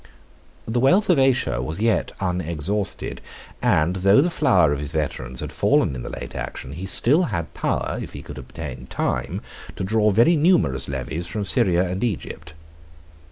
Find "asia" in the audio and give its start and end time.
1.19-1.61